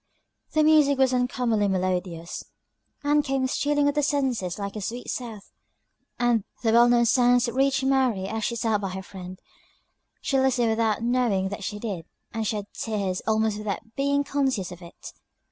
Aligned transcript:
The 0.53 0.63
music 0.63 0.97
was 0.97 1.13
uncommonly 1.13 1.67
melodious, 1.67 2.43
"And 3.03 3.23
came 3.23 3.45
stealing 3.45 3.87
on 3.87 3.93
the 3.93 4.01
senses 4.01 4.57
like 4.57 4.73
the 4.73 4.81
sweet 4.81 5.09
south." 5.11 5.51
The 6.17 6.41
well 6.63 6.89
known 6.89 7.05
sounds 7.05 7.47
reached 7.47 7.83
Mary 7.83 8.25
as 8.27 8.43
she 8.43 8.55
sat 8.55 8.81
by 8.81 8.89
her 8.89 9.03
friend 9.03 9.39
she 10.19 10.39
listened 10.39 10.69
without 10.71 11.03
knowing 11.03 11.49
that 11.49 11.63
she 11.63 11.77
did 11.77 12.07
and 12.33 12.47
shed 12.47 12.65
tears 12.73 13.21
almost 13.27 13.59
without 13.59 13.93
being 13.95 14.23
conscious 14.23 14.71
of 14.71 14.81
it. 14.81 15.13